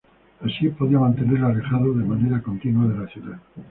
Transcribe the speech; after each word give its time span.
Así 0.43 0.67
podía 0.69 0.97
mantenerlos 0.97 1.51
alejados 1.51 1.95
de 1.95 2.03
manera 2.03 2.41
continua 2.41 2.91
de 2.91 3.05
la 3.05 3.07
ciudad. 3.07 3.37